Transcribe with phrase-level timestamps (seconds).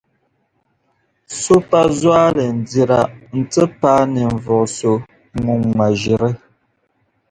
[1.39, 2.99] So pa zualindira
[3.37, 4.91] n-ti paai ninvuɣu so
[5.43, 6.31] ŋun ŋma ʒiri.